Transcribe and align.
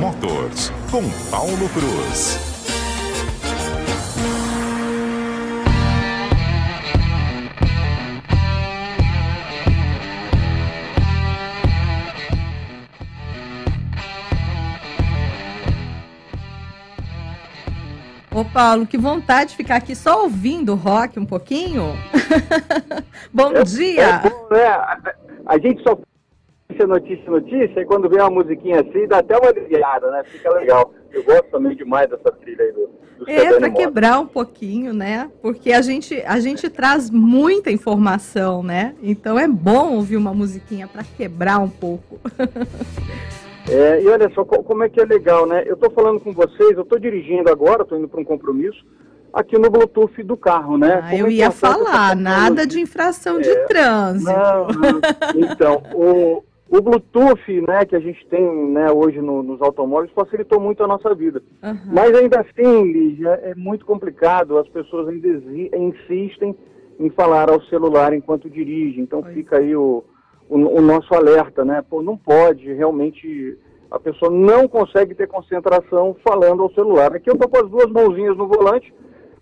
Motors, 0.00 0.72
com 0.90 1.02
Paulo 1.30 1.68
Cruz. 1.68 2.38
Ô 18.32 18.42
Paulo, 18.42 18.86
que 18.86 18.96
vontade 18.96 19.50
de 19.50 19.56
ficar 19.56 19.76
aqui 19.76 19.94
só 19.94 20.22
ouvindo 20.22 20.74
rock 20.74 21.20
um 21.20 21.26
pouquinho. 21.26 21.92
bom 23.30 23.52
é, 23.52 23.62
dia. 23.64 24.02
É 24.02 24.18
bom, 24.30 24.48
né? 24.50 24.64
A, 24.64 24.98
a 25.44 25.58
gente 25.58 25.82
só 25.82 25.94
notícia, 26.86 27.30
notícia, 27.30 27.30
notícia, 27.30 27.80
e 27.80 27.84
quando 27.84 28.08
vem 28.08 28.20
uma 28.20 28.30
musiquinha 28.30 28.80
assim, 28.80 29.06
dá 29.06 29.18
até 29.18 29.36
uma 29.36 29.48
aliviada, 29.48 30.10
né? 30.10 30.22
Fica 30.24 30.50
legal. 30.52 30.92
Eu 31.12 31.24
gosto 31.24 31.50
também 31.50 31.76
demais 31.76 32.08
dessa 32.08 32.30
trilha 32.32 32.64
aí 32.64 32.72
do, 32.72 32.90
do 33.18 33.30
É, 33.30 33.58
para 33.58 33.70
quebrar 33.70 34.20
um 34.20 34.26
pouquinho, 34.26 34.92
né? 34.92 35.30
Porque 35.42 35.72
a 35.72 35.82
gente, 35.82 36.22
a 36.26 36.38
gente 36.38 36.68
traz 36.68 37.10
muita 37.10 37.70
informação, 37.70 38.62
né? 38.62 38.94
Então 39.02 39.38
é 39.38 39.48
bom 39.48 39.94
ouvir 39.94 40.16
uma 40.16 40.32
musiquinha 40.32 40.86
para 40.86 41.04
quebrar 41.04 41.58
um 41.58 41.68
pouco. 41.68 42.18
É, 43.68 44.02
e 44.02 44.08
olha 44.08 44.28
só 44.34 44.42
como 44.44 44.82
é 44.82 44.88
que 44.88 45.00
é 45.00 45.04
legal, 45.04 45.46
né? 45.46 45.62
Eu 45.64 45.74
estou 45.74 45.90
falando 45.90 46.18
com 46.18 46.32
vocês, 46.32 46.72
eu 46.72 46.82
estou 46.82 46.98
dirigindo 46.98 47.50
agora, 47.50 47.82
estou 47.82 47.98
indo 47.98 48.08
para 48.08 48.20
um 48.20 48.24
compromisso 48.24 48.84
aqui 49.32 49.58
no 49.58 49.70
Bluetooth 49.70 50.22
do 50.22 50.36
carro, 50.36 50.76
né? 50.76 51.00
Ah, 51.04 51.16
eu 51.16 51.26
é 51.26 51.30
ia 51.30 51.50
falar, 51.50 52.16
nada 52.16 52.66
de 52.66 52.80
infração 52.80 53.38
é, 53.38 53.42
de 53.42 53.54
trânsito. 53.66 54.30
Não, 54.30 54.66
não. 54.66 55.00
Então, 55.36 55.82
o, 55.94 56.42
o 56.70 56.80
Bluetooth, 56.80 57.60
né, 57.66 57.84
que 57.84 57.96
a 57.96 58.00
gente 58.00 58.24
tem 58.28 58.42
né, 58.70 58.90
hoje 58.92 59.20
no, 59.20 59.42
nos 59.42 59.60
automóveis 59.60 60.12
facilitou 60.12 60.60
muito 60.60 60.82
a 60.84 60.86
nossa 60.86 61.14
vida. 61.14 61.42
Uhum. 61.62 61.92
Mas 61.92 62.14
ainda 62.14 62.40
assim, 62.40 62.92
Lígia, 62.92 63.30
é 63.42 63.54
muito 63.54 63.84
complicado, 63.84 64.56
as 64.56 64.68
pessoas 64.68 65.08
ainda 65.08 65.28
insistem 65.76 66.56
em 66.98 67.10
falar 67.10 67.50
ao 67.50 67.60
celular 67.62 68.12
enquanto 68.12 68.48
dirigem. 68.48 69.02
Então 69.02 69.22
pois. 69.22 69.34
fica 69.34 69.58
aí 69.58 69.74
o 69.74 70.04
o, 70.50 70.78
o 70.78 70.82
nosso 70.82 71.14
alerta, 71.14 71.64
né? 71.64 71.82
Pô, 71.88 72.02
não 72.02 72.16
pode 72.16 72.72
realmente 72.72 73.56
a 73.90 73.98
pessoa 73.98 74.30
não 74.30 74.68
consegue 74.68 75.14
ter 75.14 75.26
concentração 75.26 76.14
falando 76.22 76.62
ao 76.62 76.72
celular. 76.72 77.14
Aqui 77.14 77.28
eu 77.28 77.34
estou 77.34 77.48
com 77.48 77.58
as 77.58 77.68
duas 77.68 77.86
mãozinhas 77.86 78.36
no 78.36 78.46
volante, 78.46 78.94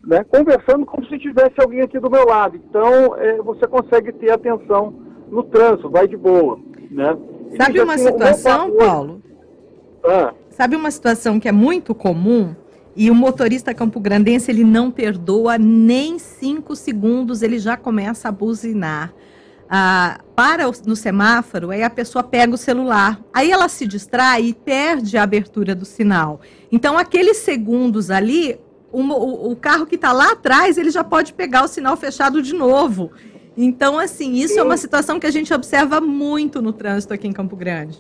né, 0.03 0.25
conversando 0.25 0.87
como 0.87 1.05
se 1.05 1.19
tivesse 1.19 1.53
alguém 1.59 1.83
aqui 1.83 1.99
do 2.01 2.11
meu 2.11 2.25
lado. 2.25 2.57
Então, 2.57 3.15
é, 3.17 3.37
você 3.43 3.67
consegue 3.67 4.11
ter 4.13 4.31
atenção 4.31 4.95
no 5.31 5.43
trânsito, 5.43 5.91
vai 5.91 6.09
de 6.09 6.17
boa. 6.17 6.59
Né? 6.91 7.17
Sabe 7.57 7.81
uma 7.81 7.95
assim, 7.95 8.07
situação, 8.07 8.71
Paulo? 8.77 9.23
Ah. 10.05 10.33
Sabe 10.51 10.77
uma 10.77 10.91
situação 10.91 11.39
que 11.39 11.49
é 11.49 11.53
muito 11.53 11.95
comum? 11.95 12.55
E 12.97 13.11
o 13.11 13.15
motorista 13.15 13.73
campograndense, 13.73 14.51
ele 14.51 14.65
não 14.65 14.91
perdoa 14.91 15.57
nem 15.57 16.19
cinco 16.19 16.75
segundos, 16.75 17.43
ele 17.43 17.59
já 17.59 17.77
começa 17.77 18.29
a 18.29 18.33
buzinar 18.33 19.15
ah, 19.71 20.19
para 20.35 20.69
o, 20.69 20.73
no 20.87 20.97
semáforo, 20.97 21.71
aí 21.71 21.83
a 21.83 21.91
pessoa 21.91 22.23
pega 22.23 22.55
o 22.55 22.59
celular. 22.59 23.21
Aí 23.33 23.51
ela 23.51 23.69
se 23.69 23.87
distrai 23.87 24.47
e 24.47 24.55
perde 24.55 25.17
a 25.17 25.23
abertura 25.23 25.75
do 25.75 25.85
sinal. 25.85 26.41
Então, 26.73 26.97
aqueles 26.97 27.37
segundos 27.39 28.11
ali, 28.11 28.59
o, 28.91 29.01
o, 29.01 29.53
o 29.53 29.57
carro 29.57 29.87
que 29.87 29.97
está 29.97 30.13
lá 30.13 30.33
atrás, 30.33 30.79
ele 30.79 30.91
já 30.91 31.05
pode 31.05 31.35
pegar 31.35 31.65
o 31.65 31.69
sinal 31.69 31.97
fechado 31.97 32.41
de 32.41 32.55
novo. 32.55 33.13
Então, 33.61 33.99
assim, 33.99 34.35
isso 34.35 34.55
Sim. 34.55 34.61
é 34.61 34.63
uma 34.63 34.77
situação 34.77 35.19
que 35.19 35.27
a 35.27 35.33
gente 35.33 35.53
observa 35.53 36.01
muito 36.01 36.63
no 36.63 36.73
trânsito 36.73 37.13
aqui 37.13 37.27
em 37.27 37.33
Campo 37.33 37.57
Grande. 37.57 37.99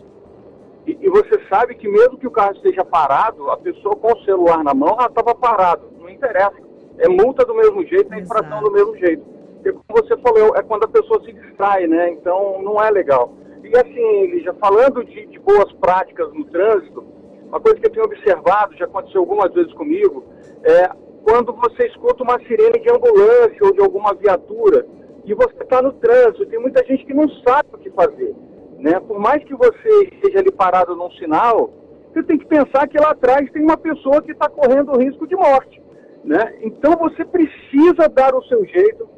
E, 0.87 0.97
e, 1.01 1.09
você 1.11 1.37
sabe 1.49 1.75
que 1.75 1.89
mesmo 1.89 2.17
que 2.17 2.29
o 2.29 2.31
carro 2.31 2.53
esteja 2.53 2.85
parado, 2.85 3.51
a 3.51 3.57
pessoa 3.57 3.97
com 3.97 4.13
o 4.13 4.25
celular 4.25 4.63
na 4.63 4.73
mão, 4.73 4.91
ela 4.91 5.07
estava 5.07 5.35
parado. 5.35 5.91
Não 5.99 6.09
interessa. 6.09 6.55
É 6.99 7.09
multa 7.09 7.45
do 7.45 7.57
mesmo 7.57 7.85
jeito, 7.85 8.15
é 8.15 8.21
infração 8.21 8.63
do 8.63 8.71
mesmo 8.71 8.97
jeito. 8.99 9.25
Porque, 9.57 9.73
como 9.73 10.01
você 10.01 10.17
falou, 10.19 10.55
é 10.55 10.63
quando 10.63 10.85
a 10.85 10.89
pessoa 10.89 11.21
se 11.25 11.33
distrai, 11.33 11.89
né? 11.89 12.13
Então, 12.13 12.63
não 12.63 12.81
é 12.81 12.89
legal. 12.93 13.33
E 13.65 13.77
assim, 13.77 14.27
Lígia, 14.31 14.55
falando 14.61 15.05
de, 15.05 15.27
de 15.27 15.41
boas 15.41 15.73
práticas 15.73 16.33
no 16.35 16.45
trânsito, 16.45 17.05
uma 17.49 17.59
coisa 17.59 17.81
que 17.81 17.87
eu 17.87 17.91
tenho 17.91 18.07
observado, 18.07 18.77
já 18.77 18.85
aconteceu 18.85 19.23
algumas 19.23 19.53
vezes 19.53 19.73
comigo, 19.73 20.23
é 20.63 20.89
quando 21.25 21.53
você 21.53 21.89
escuta 21.89 22.23
uma 22.23 22.39
sirene 22.39 22.79
de 22.79 22.91
ambulância 22.91 23.59
ou 23.63 23.73
de 23.73 23.81
alguma 23.81 24.15
viatura 24.15 24.87
e 25.25 25.35
você 25.35 25.63
está 25.63 25.83
no 25.83 25.93
trânsito, 25.93 26.47
tem 26.47 26.59
muita 26.59 26.85
gente 26.85 27.05
que 27.05 27.15
não 27.15 27.29
sabe 27.47 27.69
o 27.73 27.79
que 27.79 27.91
fazer. 27.91 28.35
Né? 28.79 28.99
Por 29.01 29.19
mais 29.19 29.43
que 29.45 29.55
você 29.55 29.89
esteja 30.13 30.39
ali 30.39 30.53
parado 30.53 30.95
num 30.95 31.11
sinal, 31.13 31.71
você 32.13 32.23
tem 32.23 32.39
que 32.39 32.47
pensar 32.47 32.87
que 32.89 32.99
lá 32.99 33.11
atrás 33.11 33.51
tem 33.51 33.63
uma 33.63 33.77
pessoa 33.77 34.23
que 34.23 34.33
está 34.33 34.49
correndo 34.49 34.99
risco 34.99 35.27
de 35.27 35.37
morte. 35.37 35.83
Né? 36.25 36.59
Então 36.63 36.97
você 36.97 37.25
precisa 37.25 38.09
dar 38.09 38.35
o 38.35 38.43
seu 38.45 38.65
jeito, 38.65 39.09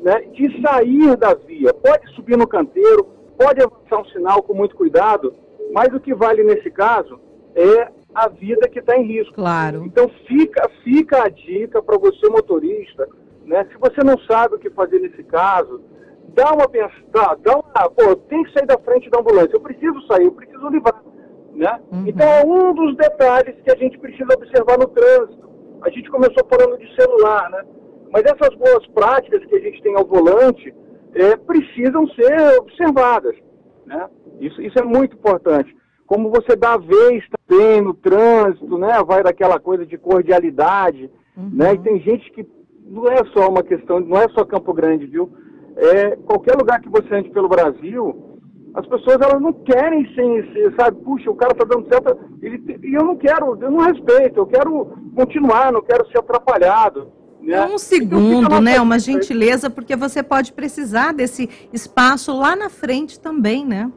né, 0.00 0.20
de 0.32 0.60
sair 0.62 1.16
da 1.16 1.34
via. 1.34 1.72
Pode 1.72 2.08
subir 2.14 2.36
no 2.36 2.46
canteiro, 2.46 3.04
pode 3.38 3.62
avançar 3.62 4.00
um 4.00 4.04
sinal 4.06 4.42
com 4.42 4.54
muito 4.54 4.76
cuidado, 4.76 5.34
mas 5.72 5.92
o 5.92 6.00
que 6.00 6.14
vale 6.14 6.44
nesse 6.44 6.70
caso 6.70 7.18
é 7.54 7.88
a 8.14 8.28
vida 8.28 8.68
que 8.68 8.78
está 8.78 8.96
em 8.96 9.04
risco. 9.04 9.34
Claro. 9.34 9.84
Então 9.84 10.08
fica, 10.26 10.68
fica 10.82 11.24
a 11.24 11.28
dica 11.28 11.82
para 11.82 11.98
você 11.98 12.28
motorista, 12.28 13.08
né? 13.46 13.64
Se 13.70 13.78
você 13.78 14.02
não 14.04 14.18
sabe 14.20 14.56
o 14.56 14.58
que 14.58 14.68
fazer 14.70 14.98
nesse 14.98 15.22
caso, 15.24 15.80
dá 16.34 16.52
uma 16.52 16.68
pensada, 16.68 17.38
dá 17.42 17.56
uma, 17.56 17.90
pô, 17.90 18.16
tem 18.28 18.42
que 18.42 18.52
sair 18.52 18.66
da 18.66 18.78
frente 18.78 19.08
da 19.08 19.20
ambulância. 19.20 19.54
Eu 19.54 19.60
preciso 19.60 20.00
sair, 20.06 20.24
eu 20.24 20.32
preciso 20.32 20.68
livrar, 20.68 21.02
né? 21.54 21.80
Uhum. 21.92 22.04
Então 22.06 22.26
é 22.26 22.44
um 22.44 22.74
dos 22.74 22.96
detalhes 22.96 23.54
que 23.62 23.70
a 23.70 23.76
gente 23.76 23.98
precisa 23.98 24.34
observar 24.34 24.78
no 24.78 24.88
trânsito. 24.88 25.48
A 25.82 25.90
gente 25.90 26.10
começou 26.10 26.44
falando 26.50 26.78
de 26.78 26.94
celular, 26.94 27.48
né? 27.50 27.64
Mas 28.12 28.24
essas 28.24 28.54
boas 28.56 28.86
práticas 28.88 29.44
que 29.46 29.54
a 29.54 29.60
gente 29.60 29.82
tem 29.82 29.94
ao 29.94 30.04
volante 30.04 30.74
é, 31.14 31.36
precisam 31.36 32.06
ser 32.08 32.58
observadas. 32.58 33.36
Né? 33.84 34.08
Isso, 34.40 34.60
isso 34.60 34.78
é 34.78 34.82
muito 34.82 35.16
importante. 35.16 35.74
Como 36.06 36.30
você 36.30 36.54
dá 36.54 36.74
a 36.74 36.78
vez 36.78 37.24
também 37.48 37.80
no 37.80 37.94
trânsito, 37.94 38.78
né? 38.78 39.02
vai 39.04 39.22
daquela 39.22 39.58
coisa 39.58 39.84
de 39.84 39.98
cordialidade. 39.98 41.10
Uhum. 41.36 41.50
Né? 41.52 41.74
E 41.74 41.78
tem 41.78 42.00
gente 42.00 42.30
que 42.32 42.44
não 42.88 43.08
é 43.08 43.18
só 43.32 43.48
uma 43.48 43.62
questão, 43.62 44.00
não 44.00 44.16
é 44.16 44.28
só 44.30 44.44
Campo 44.44 44.72
Grande, 44.72 45.06
viu? 45.06 45.30
É, 45.76 46.16
qualquer 46.16 46.56
lugar 46.56 46.80
que 46.80 46.88
você 46.88 47.14
ande 47.14 47.30
pelo 47.30 47.48
Brasil, 47.48 48.38
as 48.74 48.86
pessoas 48.86 49.20
elas 49.20 49.40
não 49.40 49.52
querem 49.52 50.06
ser, 50.14 50.74
sabe, 50.78 51.02
puxa, 51.02 51.30
o 51.30 51.34
cara 51.34 51.54
tá 51.54 51.64
dando 51.64 51.88
certo, 51.88 52.18
ele, 52.42 52.78
e 52.82 52.94
eu 52.94 53.04
não 53.04 53.16
quero, 53.16 53.58
eu 53.60 53.70
não 53.70 53.80
respeito, 53.80 54.38
eu 54.38 54.46
quero 54.46 54.96
continuar, 55.14 55.72
não 55.72 55.82
quero 55.82 56.06
ser 56.08 56.18
atrapalhado. 56.18 57.12
Né? 57.40 57.64
Um 57.66 57.78
segundo, 57.78 58.60
né? 58.60 58.80
Uma 58.80 58.98
gentileza, 58.98 59.70
porque 59.70 59.94
você 59.94 60.22
pode 60.22 60.52
precisar 60.52 61.12
desse 61.12 61.48
espaço 61.72 62.36
lá 62.36 62.56
na 62.56 62.68
frente 62.68 63.20
também, 63.20 63.64
né? 63.64 63.90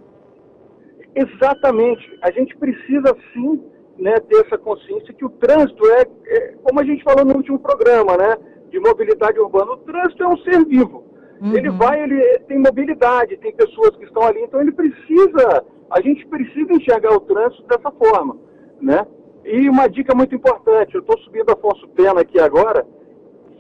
Exatamente. 1.16 2.18
A 2.22 2.32
gente 2.32 2.56
precisa 2.58 3.16
sim 3.34 3.62
né, 3.98 4.20
ter 4.20 4.46
essa 4.46 4.58
consciência 4.58 5.14
que 5.14 5.26
o 5.26 5.30
trânsito 5.30 5.84
é, 5.92 6.06
é, 6.28 6.54
como 6.64 6.80
a 6.80 6.84
gente 6.84 7.04
falou 7.04 7.26
no 7.26 7.36
último 7.36 7.60
programa, 7.60 8.16
né? 8.16 8.38
De 8.70 8.80
mobilidade 8.80 9.40
urbana. 9.40 9.72
O 9.72 9.78
trânsito 9.78 10.24
é 10.24 10.28
um 10.28 10.38
ser 10.38 10.66
vivo. 10.66 11.04
Uhum. 11.42 11.56
Ele 11.56 11.70
vai, 11.70 12.04
ele 12.04 12.40
tem 12.48 12.60
mobilidade, 12.60 13.38
tem 13.38 13.54
pessoas 13.54 13.96
que 13.96 14.04
estão 14.04 14.24
ali, 14.24 14.42
então 14.42 14.60
ele 14.60 14.74
precisa, 14.74 15.64
a 15.90 16.02
gente 16.02 16.26
precisa 16.28 16.74
enxergar 16.74 17.16
o 17.16 17.22
trânsito 17.22 17.64
dessa 17.64 17.90
forma, 17.92 18.38
né? 18.82 19.08
E 19.46 19.70
uma 19.70 19.88
dica 19.88 20.14
muito 20.14 20.36
importante, 20.36 20.96
eu 20.96 21.02
estou 21.02 21.18
subindo 21.20 21.50
Afonso 21.50 21.88
Pena 21.90 22.22
aqui 22.22 22.38
agora, 22.40 22.86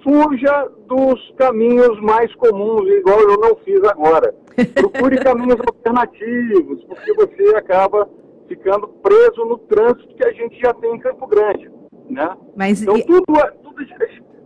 fuja 0.03 0.69
dos 0.87 1.33
caminhos 1.37 1.99
mais 2.01 2.33
comuns, 2.35 2.87
igual 2.89 3.21
eu 3.21 3.37
não 3.37 3.55
fiz 3.57 3.81
agora. 3.85 4.35
Procure 4.75 5.17
caminhos 5.17 5.59
alternativos, 5.65 6.83
porque 6.83 7.13
você 7.13 7.55
acaba 7.55 8.09
ficando 8.47 8.87
preso 8.87 9.45
no 9.45 9.57
trânsito 9.57 10.15
que 10.15 10.25
a 10.25 10.33
gente 10.33 10.59
já 10.59 10.73
tem 10.73 10.95
em 10.95 10.99
Campo 10.99 11.25
Grande. 11.27 11.71
Né? 12.09 12.35
Mas, 12.55 12.81
então, 12.81 12.97
e... 12.97 13.03
tudo, 13.03 13.23
tudo, 13.63 13.85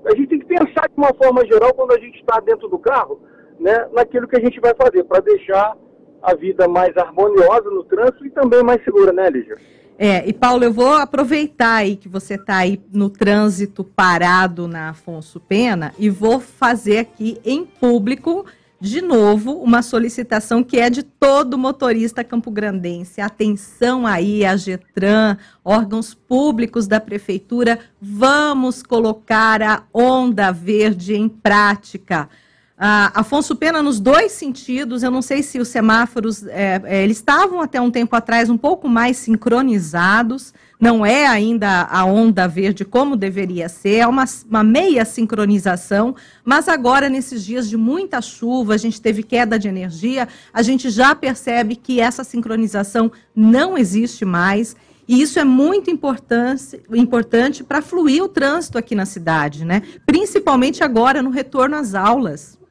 a 0.05 0.15
gente 0.15 0.27
tem 0.27 0.39
que 0.39 0.45
pensar 0.45 0.87
de 0.87 0.95
uma 0.97 1.13
forma 1.13 1.45
geral, 1.45 1.73
quando 1.73 1.91
a 1.93 1.99
gente 1.99 2.19
está 2.19 2.39
dentro 2.39 2.67
do 2.67 2.77
carro, 2.77 3.21
né, 3.59 3.87
naquilo 3.93 4.27
que 4.27 4.35
a 4.35 4.41
gente 4.41 4.59
vai 4.59 4.73
fazer, 4.75 5.03
para 5.03 5.21
deixar 5.21 5.75
a 6.21 6.33
vida 6.33 6.67
mais 6.67 6.95
harmoniosa 6.97 7.69
no 7.69 7.83
trânsito 7.83 8.25
e 8.25 8.29
também 8.29 8.63
mais 8.63 8.83
segura, 8.83 9.11
né, 9.11 9.29
Lígia? 9.29 9.57
É, 9.97 10.27
e 10.27 10.33
Paulo, 10.33 10.63
eu 10.63 10.73
vou 10.73 10.95
aproveitar 10.95 11.75
aí 11.75 11.95
que 11.95 12.09
você 12.09 12.33
está 12.33 12.57
aí 12.57 12.81
no 12.91 13.09
trânsito 13.09 13.83
parado 13.83 14.67
na 14.67 14.89
Afonso 14.89 15.39
Pena 15.39 15.93
e 15.99 16.09
vou 16.09 16.39
fazer 16.39 16.99
aqui 16.99 17.39
em 17.45 17.63
público 17.63 18.45
de 18.83 19.01
novo 19.01 19.53
uma 19.53 19.81
solicitação 19.81 20.61
que 20.61 20.77
é 20.77 20.89
de 20.89 21.03
todo 21.03 21.57
motorista 21.57 22.21
campograndense. 22.21 23.21
Atenção 23.21 24.05
aí, 24.05 24.43
a 24.43 24.57
Getran, 24.57 25.37
órgãos 25.63 26.13
públicos 26.13 26.85
da 26.85 26.99
prefeitura, 26.99 27.79
vamos 28.01 28.83
colocar 28.83 29.61
a 29.61 29.83
onda 29.93 30.51
verde 30.51 31.15
em 31.15 31.29
prática. 31.29 32.27
Ah, 32.85 33.21
Afonso 33.21 33.55
Pena, 33.55 33.81
nos 33.81 33.97
dois 33.97 34.33
sentidos, 34.33 35.03
eu 35.03 35.09
não 35.09 35.21
sei 35.21 35.41
se 35.41 35.57
os 35.57 35.69
semáforos, 35.69 36.45
é, 36.47 36.81
é, 36.83 37.01
eles 37.01 37.15
estavam 37.15 37.61
até 37.61 37.79
um 37.79 37.89
tempo 37.89 38.13
atrás 38.13 38.49
um 38.49 38.57
pouco 38.57 38.89
mais 38.89 39.15
sincronizados, 39.15 40.53
não 40.77 41.05
é 41.05 41.25
ainda 41.25 41.83
a 41.83 42.03
onda 42.03 42.45
verde 42.45 42.83
como 42.83 43.15
deveria 43.15 43.69
ser, 43.69 43.99
é 43.99 44.05
uma, 44.05 44.25
uma 44.49 44.65
meia 44.65 45.05
sincronização, 45.05 46.13
mas 46.43 46.67
agora, 46.67 47.07
nesses 47.07 47.45
dias 47.45 47.69
de 47.69 47.77
muita 47.77 48.21
chuva, 48.21 48.73
a 48.73 48.77
gente 48.77 48.99
teve 48.99 49.23
queda 49.23 49.57
de 49.57 49.69
energia, 49.69 50.27
a 50.53 50.61
gente 50.61 50.89
já 50.89 51.15
percebe 51.15 51.77
que 51.77 52.01
essa 52.01 52.25
sincronização 52.25 53.09
não 53.33 53.77
existe 53.77 54.25
mais. 54.25 54.75
E 55.07 55.21
isso 55.21 55.39
é 55.39 55.45
muito 55.45 55.89
importante, 55.89 56.81
importante 56.93 57.63
para 57.63 57.81
fluir 57.81 58.21
o 58.21 58.27
trânsito 58.27 58.77
aqui 58.77 58.93
na 58.93 59.05
cidade, 59.05 59.63
né? 59.63 59.83
Principalmente 60.05 60.83
agora 60.83 61.21
no 61.21 61.29
retorno 61.29 61.77
às 61.77 61.95
aulas. 61.95 62.61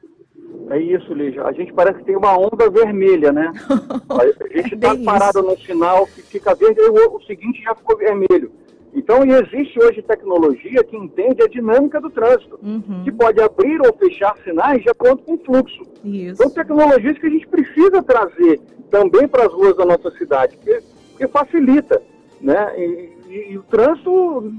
É 0.73 0.79
isso, 0.79 1.13
Lígia. 1.13 1.43
A 1.43 1.51
gente 1.51 1.71
parece 1.71 1.99
que 1.99 2.05
tem 2.05 2.17
uma 2.17 2.35
onda 2.35 2.67
vermelha, 2.67 3.31
né? 3.31 3.51
A 4.09 4.57
gente 4.57 4.73
está 4.73 4.95
é 4.95 5.03
parado 5.03 5.43
no 5.43 5.55
sinal 5.59 6.07
que 6.07 6.23
fica 6.23 6.55
verde 6.55 6.81
e 6.81 6.89
o, 6.89 7.15
o 7.15 7.21
seguinte 7.25 7.61
já 7.61 7.75
ficou 7.75 7.95
vermelho. 7.95 8.51
Então, 8.91 9.23
existe 9.23 9.79
hoje 9.79 10.01
tecnologia 10.01 10.83
que 10.83 10.97
entende 10.97 11.43
a 11.43 11.47
dinâmica 11.47 12.01
do 12.01 12.09
trânsito, 12.09 12.59
uhum. 12.61 13.03
que 13.03 13.11
pode 13.11 13.39
abrir 13.39 13.79
ou 13.81 13.93
fechar 13.97 14.35
sinais 14.43 14.81
de 14.81 14.89
acordo 14.89 15.21
com 15.21 15.33
o 15.33 15.37
fluxo. 15.37 15.83
Isso. 16.03 16.41
Então, 16.41 16.49
tecnologias 16.49 17.19
que 17.19 17.27
a 17.27 17.29
gente 17.29 17.47
precisa 17.47 18.01
trazer 18.01 18.59
também 18.89 19.27
para 19.27 19.45
as 19.45 19.53
ruas 19.53 19.77
da 19.77 19.85
nossa 19.85 20.09
cidade, 20.17 20.57
porque, 20.57 20.81
porque 21.11 21.27
facilita, 21.27 22.01
né? 22.41 22.73
E, 22.79 23.09
e, 23.29 23.51
e, 23.51 23.57
o 23.59 23.63
trânsito 23.63 24.51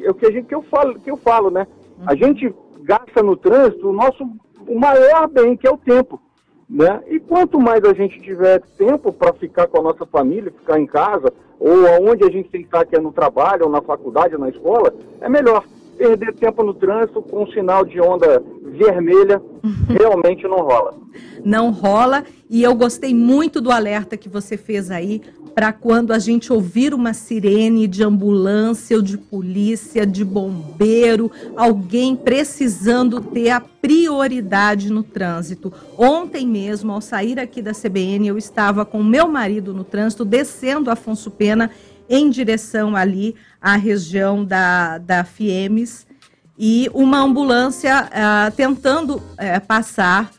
é 0.00 0.10
o 0.10 0.14
que, 0.14 0.26
a 0.26 0.30
gente, 0.32 0.46
que, 0.46 0.54
eu 0.54 0.62
falo, 0.62 0.98
que 0.98 1.10
eu 1.10 1.16
falo, 1.16 1.48
né? 1.48 1.64
Uhum. 1.98 2.04
A 2.06 2.14
gente 2.16 2.52
gasta 2.82 3.22
no 3.22 3.36
trânsito 3.36 3.88
o 3.88 3.92
nosso 3.92 4.24
o 4.70 4.78
maior 4.78 5.28
bem, 5.28 5.56
que 5.56 5.66
é 5.66 5.70
o 5.70 5.76
tempo. 5.76 6.20
Né? 6.68 7.00
E 7.08 7.18
quanto 7.18 7.58
mais 7.58 7.82
a 7.84 7.92
gente 7.92 8.20
tiver 8.20 8.62
tempo 8.78 9.12
para 9.12 9.32
ficar 9.32 9.66
com 9.66 9.78
a 9.78 9.82
nossa 9.82 10.06
família, 10.06 10.52
ficar 10.56 10.78
em 10.78 10.86
casa, 10.86 11.32
ou 11.58 11.86
aonde 11.88 12.24
a 12.24 12.30
gente 12.30 12.48
tem 12.48 12.60
que 12.60 12.68
estar, 12.68 12.86
que 12.86 12.94
é 12.94 13.00
no 13.00 13.12
trabalho, 13.12 13.64
ou 13.64 13.70
na 13.70 13.82
faculdade, 13.82 14.34
ou 14.34 14.40
na 14.40 14.48
escola, 14.48 14.94
é 15.20 15.28
melhor. 15.28 15.64
Perder 15.98 16.32
tempo 16.34 16.62
no 16.62 16.72
trânsito 16.72 17.20
com 17.20 17.42
um 17.42 17.50
sinal 17.50 17.84
de 17.84 18.00
onda 18.00 18.42
vermelha 18.62 19.42
realmente 19.88 20.44
não 20.44 20.58
rola. 20.58 20.94
Não 21.44 21.70
rola. 21.70 22.24
E 22.48 22.62
eu 22.62 22.74
gostei 22.74 23.12
muito 23.12 23.60
do 23.60 23.70
alerta 23.70 24.16
que 24.16 24.28
você 24.28 24.56
fez 24.56 24.90
aí 24.90 25.20
para 25.54 25.72
quando 25.72 26.12
a 26.12 26.18
gente 26.18 26.52
ouvir 26.52 26.94
uma 26.94 27.12
sirene 27.12 27.86
de 27.86 28.02
ambulância 28.02 28.96
ou 28.96 29.02
de 29.02 29.18
polícia, 29.18 30.06
de 30.06 30.24
bombeiro, 30.24 31.30
alguém 31.56 32.16
precisando 32.16 33.20
ter 33.20 33.50
a 33.50 33.60
prioridade 33.60 34.90
no 34.90 35.02
trânsito. 35.02 35.72
Ontem 35.98 36.46
mesmo, 36.46 36.92
ao 36.92 37.00
sair 37.00 37.38
aqui 37.38 37.60
da 37.60 37.72
CBN, 37.72 38.28
eu 38.28 38.38
estava 38.38 38.84
com 38.84 39.02
meu 39.02 39.28
marido 39.28 39.74
no 39.74 39.84
trânsito, 39.84 40.24
descendo 40.24 40.90
Afonso 40.90 41.30
Pena 41.30 41.70
em 42.08 42.30
direção 42.30 42.96
ali 42.96 43.34
à 43.60 43.76
região 43.76 44.44
da, 44.44 44.98
da 44.98 45.24
Fiemes 45.24 46.06
e 46.58 46.90
uma 46.92 47.20
ambulância 47.20 48.08
uh, 48.08 48.54
tentando 48.54 49.16
uh, 49.16 49.66
passar 49.66 50.30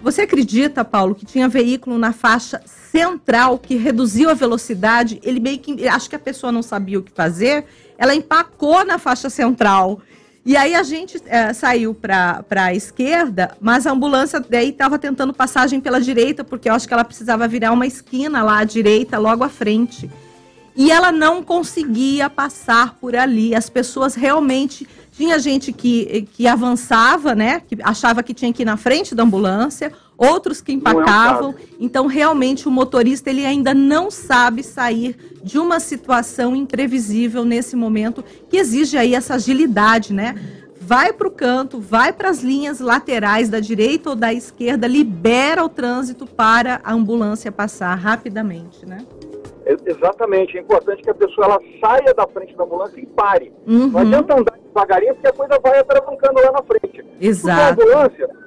você 0.00 0.22
acredita, 0.22 0.84
Paulo, 0.84 1.14
que 1.14 1.26
tinha 1.26 1.48
veículo 1.48 1.98
na 1.98 2.12
faixa 2.12 2.62
central 2.92 3.58
que 3.58 3.74
reduziu 3.74 4.28
a 4.28 4.34
velocidade? 4.34 5.18
Ele 5.24 5.40
meio 5.40 5.58
que. 5.58 5.88
Acho 5.88 6.10
que 6.10 6.16
a 6.16 6.18
pessoa 6.18 6.52
não 6.52 6.62
sabia 6.62 6.98
o 6.98 7.02
que 7.02 7.10
fazer, 7.10 7.64
ela 7.96 8.14
empacou 8.14 8.84
na 8.84 8.98
faixa 8.98 9.30
central. 9.30 10.00
E 10.44 10.56
aí 10.56 10.74
a 10.74 10.82
gente 10.82 11.22
é, 11.26 11.52
saiu 11.52 11.94
para 11.94 12.44
a 12.50 12.74
esquerda, 12.74 13.56
mas 13.60 13.86
a 13.86 13.92
ambulância 13.92 14.40
daí 14.40 14.70
estava 14.70 14.98
tentando 14.98 15.32
passagem 15.32 15.80
pela 15.80 16.00
direita, 16.00 16.42
porque 16.42 16.68
eu 16.68 16.74
acho 16.74 16.86
que 16.86 16.92
ela 16.92 17.04
precisava 17.04 17.46
virar 17.48 17.72
uma 17.72 17.86
esquina 17.86 18.42
lá 18.42 18.58
à 18.58 18.64
direita, 18.64 19.18
logo 19.18 19.44
à 19.44 19.48
frente. 19.48 20.10
E 20.74 20.90
ela 20.90 21.12
não 21.12 21.42
conseguia 21.42 22.28
passar 22.28 22.96
por 23.00 23.14
ali. 23.14 23.54
As 23.54 23.70
pessoas 23.70 24.14
realmente 24.14 24.86
tinha 25.12 25.38
gente 25.38 25.72
que, 25.72 26.26
que 26.32 26.46
avançava, 26.48 27.34
né? 27.34 27.60
Que 27.60 27.78
achava 27.82 28.22
que 28.22 28.34
tinha 28.34 28.52
que 28.52 28.62
ir 28.62 28.64
na 28.64 28.76
frente 28.76 29.14
da 29.14 29.22
ambulância, 29.22 29.92
outros 30.22 30.60
que 30.60 30.72
empacavam. 30.72 31.50
É 31.50 31.54
um 31.54 31.72
então, 31.80 32.06
realmente, 32.06 32.68
o 32.68 32.70
motorista 32.70 33.28
ele 33.28 33.44
ainda 33.44 33.74
não 33.74 34.10
sabe 34.10 34.62
sair 34.62 35.16
de 35.42 35.58
uma 35.58 35.80
situação 35.80 36.54
imprevisível 36.54 37.44
nesse 37.44 37.74
momento, 37.74 38.24
que 38.48 38.56
exige 38.56 38.96
aí 38.96 39.14
essa 39.14 39.34
agilidade, 39.34 40.12
né? 40.12 40.34
Vai 40.80 41.12
para 41.12 41.28
o 41.28 41.30
canto, 41.30 41.80
vai 41.80 42.12
para 42.12 42.28
as 42.28 42.42
linhas 42.42 42.80
laterais 42.80 43.48
da 43.48 43.60
direita 43.60 44.10
ou 44.10 44.16
da 44.16 44.32
esquerda, 44.32 44.86
libera 44.86 45.64
o 45.64 45.68
trânsito 45.68 46.26
para 46.26 46.80
a 46.84 46.92
ambulância 46.92 47.50
passar 47.50 47.94
rapidamente, 47.94 48.86
né? 48.86 48.98
Exatamente, 49.86 50.58
é 50.58 50.60
importante 50.60 51.02
que 51.02 51.10
a 51.10 51.14
pessoa 51.14 51.46
ela 51.46 51.60
saia 51.80 52.12
da 52.14 52.26
frente 52.26 52.54
da 52.56 52.64
ambulância 52.64 53.00
e 53.00 53.06
pare. 53.06 53.52
Uhum. 53.66 53.88
Não 53.88 54.00
adianta 54.00 54.38
andar 54.38 54.58
devagarinho 54.58 55.14
porque 55.14 55.28
a 55.28 55.32
coisa 55.32 55.58
vai 55.62 55.78
atravancando 55.78 56.40
lá 56.40 56.52
na 56.52 56.62
frente. 56.62 57.04
Exato. 57.20 57.76
Porque 57.76 57.90
a 57.90 57.94
ambulância 57.94 58.41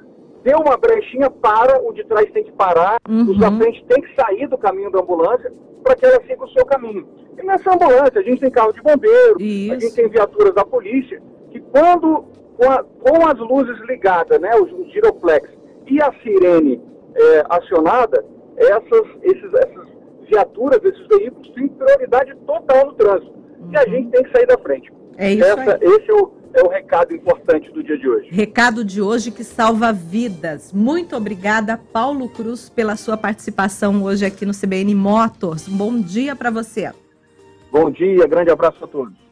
deu 0.46 0.58
uma 0.60 0.76
brechinha, 0.76 1.28
para, 1.28 1.82
o 1.82 1.92
de 1.92 2.04
trás 2.04 2.30
tem 2.30 2.44
que 2.44 2.52
parar, 2.52 2.98
uhum. 3.08 3.32
os 3.32 3.38
da 3.38 3.50
frente 3.50 3.84
tem 3.86 4.00
que 4.00 4.14
sair 4.14 4.46
do 4.46 4.56
caminho 4.56 4.92
da 4.92 5.00
ambulância 5.00 5.52
para 5.82 5.96
que 5.96 6.06
ela 6.06 6.22
siga 6.24 6.44
o 6.44 6.48
seu 6.50 6.64
caminho. 6.64 7.04
E 7.36 7.42
nessa 7.44 7.74
ambulância 7.74 8.20
a 8.20 8.22
gente 8.22 8.40
tem 8.40 8.50
carro 8.50 8.72
de 8.72 8.80
bombeiro, 8.80 9.42
Isso. 9.42 9.72
a 9.72 9.78
gente 9.80 9.94
tem 9.96 10.08
viaturas 10.08 10.54
da 10.54 10.64
polícia, 10.64 11.20
que 11.50 11.58
quando, 11.58 12.26
com, 12.56 12.70
a, 12.70 12.84
com 12.84 13.26
as 13.26 13.38
luzes 13.40 13.76
ligadas, 13.88 14.40
né, 14.40 14.54
os, 14.54 14.70
os 14.70 14.92
giroflex 14.92 15.50
e 15.88 16.00
a 16.00 16.12
sirene 16.22 16.80
é, 17.16 17.44
acionada, 17.50 18.24
essas, 18.56 19.06
esses, 19.22 19.52
essas 19.52 19.88
viaturas, 20.30 20.80
esses 20.84 21.06
veículos 21.08 21.48
têm 21.50 21.66
prioridade 21.66 22.36
total 22.46 22.86
no 22.86 22.92
trânsito. 22.92 23.34
Uhum. 23.58 23.72
E 23.72 23.76
a 23.76 23.80
uhum. 23.80 23.90
gente 23.90 24.10
tem 24.10 24.22
que 24.22 24.30
sair 24.30 24.46
da 24.46 24.58
frente. 24.58 24.92
É 25.18 25.32
isso 25.32 25.44
Essa, 25.44 25.72
aí. 25.74 25.78
Esse 25.82 26.10
é 26.10 26.14
o, 26.14 26.30
é 26.58 26.62
o 26.62 26.68
recado 26.68 27.14
importante 27.14 27.70
do 27.70 27.82
dia 27.82 27.98
de 27.98 28.08
hoje. 28.08 28.28
Recado 28.30 28.84
de 28.84 29.02
hoje 29.02 29.30
que 29.30 29.44
salva 29.44 29.92
vidas. 29.92 30.72
Muito 30.72 31.14
obrigada, 31.14 31.76
Paulo 31.76 32.28
Cruz, 32.28 32.70
pela 32.70 32.96
sua 32.96 33.16
participação 33.16 34.02
hoje 34.02 34.24
aqui 34.24 34.46
no 34.46 34.52
CBN 34.52 34.94
Motors. 34.94 35.68
Bom 35.68 36.00
dia 36.00 36.34
para 36.34 36.50
você. 36.50 36.90
Bom 37.70 37.90
dia, 37.90 38.26
grande 38.26 38.50
abraço 38.50 38.82
a 38.84 38.86
todos. 38.86 39.25